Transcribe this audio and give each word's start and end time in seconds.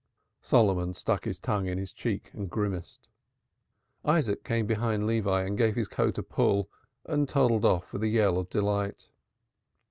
Solomon 0.41 0.95
stuck 0.95 1.25
his 1.25 1.37
tongue 1.37 1.67
in 1.67 1.77
his 1.77 1.93
cheek 1.93 2.31
and 2.33 2.49
grimaced. 2.49 3.07
Isaac 4.03 4.43
came 4.43 4.65
behind 4.65 5.05
Levi 5.05 5.43
and 5.43 5.55
gave 5.55 5.75
his 5.75 5.87
coat 5.87 6.17
a 6.17 6.23
pull 6.23 6.71
and 7.05 7.29
toddled 7.29 7.65
off 7.65 7.93
with 7.93 8.01
a 8.01 8.07
yell 8.07 8.39
of 8.39 8.49
delight. 8.49 9.09